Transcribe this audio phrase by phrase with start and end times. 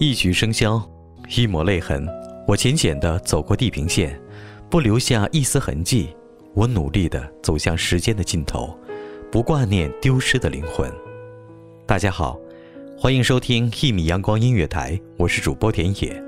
[0.00, 0.80] 一曲笙箫，
[1.28, 2.06] 一抹泪痕。
[2.46, 4.16] 我浅浅的走过地平线，
[4.70, 6.14] 不留下一丝痕迹。
[6.54, 8.78] 我努力的走向时间的尽头，
[9.28, 10.88] 不挂念丢失的灵魂。
[11.84, 12.38] 大家好，
[12.96, 16.22] 欢迎收听一米阳光音乐台，我是主播田野。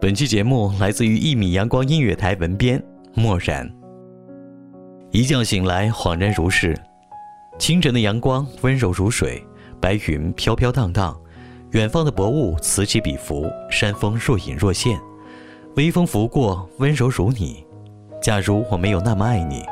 [0.00, 3.70] 本期节目来自于一米阳光音乐台文编漠然。
[5.10, 6.74] 一觉醒来，恍然如是。
[7.58, 9.44] 清晨的阳光温柔如水，
[9.82, 11.14] 白云飘飘荡荡。
[11.72, 14.98] 远方的薄雾此起彼伏，山峰若隐若现，
[15.74, 17.64] 微风拂过，温柔如你。
[18.22, 19.64] 假如我没有那么爱你，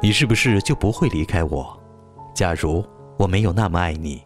[0.00, 1.78] 你是不是就不会离开我？
[2.34, 2.84] 假如
[3.16, 4.22] 我没有那么爱你，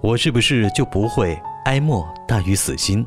[0.00, 3.06] 我是不是就不会哀莫大于死心？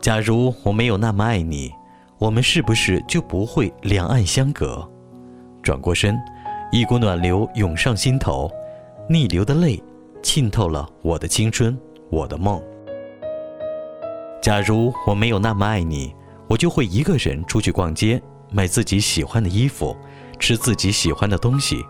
[0.00, 1.72] 假如我没有那么爱你，
[2.18, 4.88] 我们是不是就不会两岸相隔？
[5.62, 6.16] 转过身，
[6.70, 8.50] 一股暖流涌上心头，
[9.08, 9.82] 逆流的泪
[10.22, 11.76] 浸透了我的青春。
[12.14, 12.62] 我的梦。
[14.40, 16.14] 假如我没有那么爱你，
[16.48, 19.96] 我就会一个人出去逛街，买自己喜欢的衣服，
[20.38, 21.84] 吃自己喜欢的东西。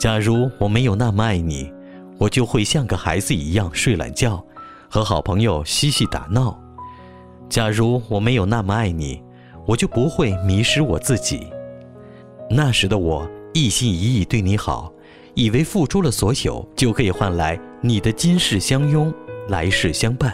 [0.00, 1.72] 假如我没有那么爱你，
[2.18, 4.44] 我就会像个孩子一样睡懒觉，
[4.90, 6.58] 和好朋友嬉戏打闹。
[7.48, 9.22] 假如我没有那么爱你，
[9.66, 11.46] 我就不会迷失我自己。
[12.50, 14.90] 那时的我一心一意对你好。
[15.36, 19.12] 以为付出了所有就可以换来你的今世相拥，
[19.50, 20.30] 来世相伴；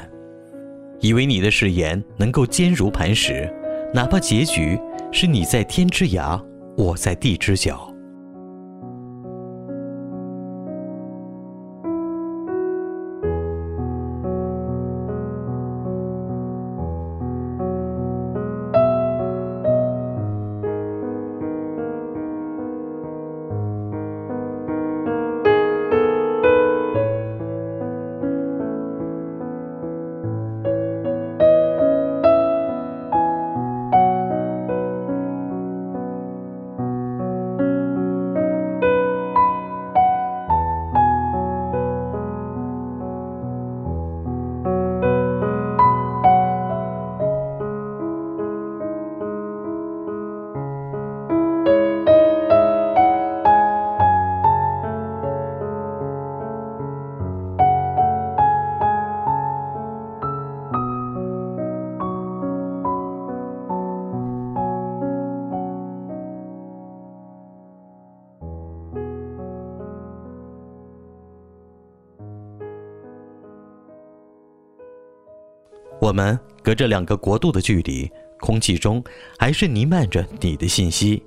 [1.00, 3.53] 以为你的誓言能够坚如磐石，
[3.93, 4.78] 哪怕结局
[5.11, 6.41] 是你在天之涯，
[6.77, 7.89] 我在地之角。
[76.00, 79.05] 我们隔着两个国度的距离，空气中
[79.38, 81.22] 还是弥漫着你的信息。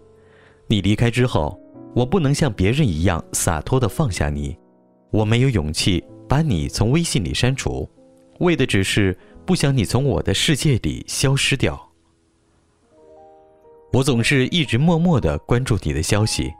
[0.68, 1.60] 你离开之后，
[1.96, 4.58] 我不能像别人一样洒脱地放下你，
[5.12, 7.88] 我没有勇气把你从微信里删除，
[8.40, 9.16] 为的只是
[9.46, 11.80] 不想你从我的世界里消失掉。
[13.92, 16.52] 我总是一直默默地关注你的消息，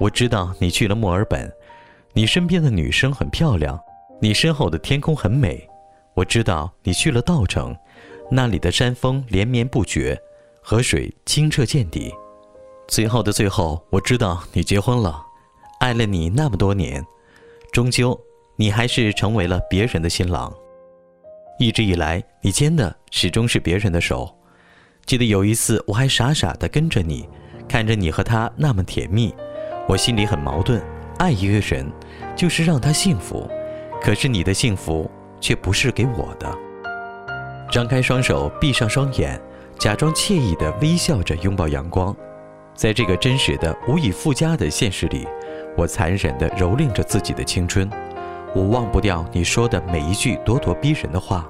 [0.00, 1.48] 我知道你去了墨尔本，
[2.14, 3.78] 你身边的女生很漂亮，
[4.20, 5.69] 你身后的天空很美。
[6.20, 7.74] 我知道你去了稻城，
[8.30, 10.20] 那里的山峰连绵不绝，
[10.60, 12.12] 河水清澈见底。
[12.86, 15.24] 最后的最后，我知道你结婚了，
[15.78, 17.02] 爱了你那么多年，
[17.72, 18.18] 终究
[18.56, 20.52] 你还是成为了别人的新郎。
[21.58, 24.30] 一直以来，你牵的始终是别人的手。
[25.06, 27.26] 记得有一次，我还傻傻的跟着你，
[27.66, 29.34] 看着你和他那么甜蜜，
[29.88, 30.82] 我心里很矛盾。
[31.16, 31.90] 爱一个人，
[32.36, 33.50] 就是让他幸福，
[34.02, 35.10] 可是你的幸福。
[35.40, 36.52] 却不是给我的。
[37.70, 39.40] 张开双手，闭上双眼，
[39.78, 42.14] 假装惬意地微笑着拥抱阳光。
[42.74, 45.26] 在这个真实的、无以复加的现实里，
[45.76, 47.88] 我残忍地蹂躏着自己的青春。
[48.54, 51.48] 我忘不掉你说的每一句咄咄逼人的话，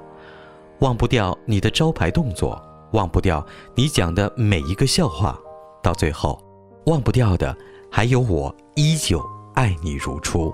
[0.81, 2.61] 忘不掉你的招牌动作，
[2.93, 3.45] 忘不掉
[3.75, 5.39] 你讲的每一个笑话。
[5.83, 6.39] 到最后，
[6.87, 7.57] 忘不掉的
[7.91, 10.53] 还有我依旧爱你如初。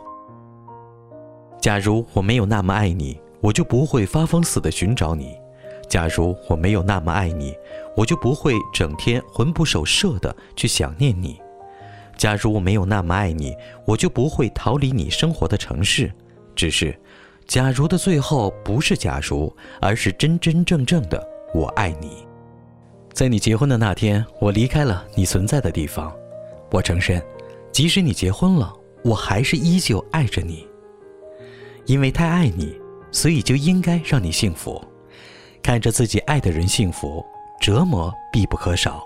[1.61, 5.39] 假如我没有那么爱你，我就不会发疯似的寻找你。
[5.89, 7.55] 假如我没有那么爱你，
[7.97, 11.41] 我就不会整天魂不守舍的去想念你。
[12.17, 13.55] 假如我没有那么爱你，
[13.85, 16.13] 我就不会逃离你生活的城市。
[16.57, 16.99] 只是，
[17.47, 22.27] 假如的最后不是假如，而是真真正正的我爱你。
[23.13, 26.13] 在你结婚的那天，我离开了你存在的地方。
[26.73, 27.23] 我承认，
[27.71, 30.67] 即使你结婚了，我还是依旧爱着你。
[31.85, 32.77] 因为太爱你，
[33.17, 34.79] 所以就应该让你幸福。
[35.63, 37.25] 看着自己爱的人幸福，
[37.59, 39.03] 折磨必不可少，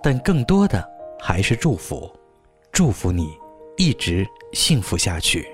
[0.00, 2.08] 但更多的还是祝福，
[2.70, 3.36] 祝福你
[3.76, 5.44] 一直幸福下去。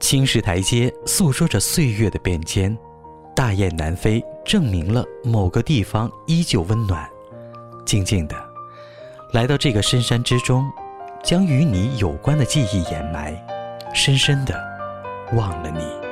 [0.00, 2.76] 青石台阶诉说着岁月的变迁，
[3.36, 7.08] 大雁南飞证明了某个地方依旧温暖。
[7.86, 8.34] 静静的，
[9.32, 10.68] 来到这个深山之中，
[11.22, 13.32] 将与你有关的记忆掩埋，
[13.94, 14.60] 深深的
[15.34, 16.07] 忘了你。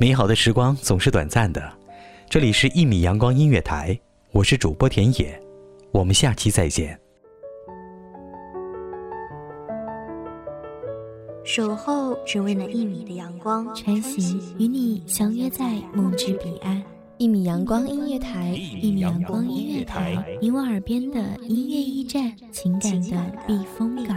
[0.00, 1.60] 美好的时光总是短暂的，
[2.30, 3.92] 这里是《一米阳光音乐台》，
[4.30, 5.42] 我是主播田野，
[5.90, 6.96] 我们下期再见。
[11.42, 16.80] 守候只为那一米的阳光，晨行与你相约在梦之彼岸。
[17.16, 21.18] 一米阳光音乐台，一米阳光音乐台，你我耳边的
[21.48, 24.16] 音乐驿站，情感的避风港。